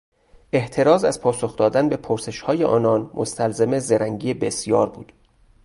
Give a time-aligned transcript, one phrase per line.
[0.51, 5.11] احتراز از پاسخ دادن به پرسشهای آنان مستلزم زرنگی بسیار بود.